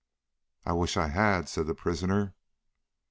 "I 0.65 0.73
wish 0.73 0.97
I 0.97 1.09
had," 1.09 1.47
said 1.47 1.67
the 1.67 1.75
prisoner. 1.75 2.33